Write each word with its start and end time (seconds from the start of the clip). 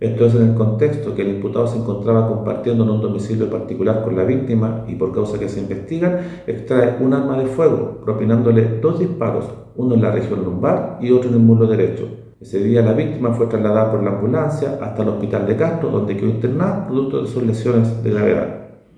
Esto 0.00 0.26
es 0.26 0.34
en 0.36 0.50
el 0.50 0.54
contexto 0.54 1.12
que 1.12 1.22
el 1.22 1.36
imputado 1.36 1.66
se 1.66 1.76
encontraba 1.76 2.28
compartiendo 2.28 2.84
en 2.84 2.90
un 2.90 3.00
domicilio 3.00 3.50
particular 3.50 4.04
con 4.04 4.16
la 4.16 4.22
víctima 4.22 4.84
y 4.86 4.94
por 4.94 5.12
causa 5.12 5.40
que 5.40 5.48
se 5.48 5.58
investigan, 5.58 6.20
extrae 6.46 6.98
un 7.00 7.14
arma 7.14 7.36
de 7.36 7.46
fuego, 7.46 7.98
propinándole 8.04 8.78
dos 8.80 9.00
disparos, 9.00 9.46
uno 9.74 9.96
en 9.96 10.02
la 10.02 10.12
región 10.12 10.44
lumbar 10.44 10.98
y 11.00 11.10
otro 11.10 11.30
en 11.30 11.34
el 11.34 11.42
muslo 11.42 11.66
derecho. 11.66 12.08
Ese 12.40 12.60
día 12.60 12.82
la 12.82 12.92
víctima 12.92 13.32
fue 13.32 13.48
trasladada 13.48 13.90
por 13.90 14.04
la 14.04 14.10
ambulancia 14.10 14.78
hasta 14.80 15.02
el 15.02 15.08
hospital 15.08 15.48
de 15.48 15.56
Castro, 15.56 15.88
donde 15.88 16.16
quedó 16.16 16.28
internada 16.28 16.86
producto 16.86 17.20
de 17.20 17.26
sus 17.26 17.42
lesiones 17.42 18.00
de 18.00 18.10
gravedad. 18.10 18.67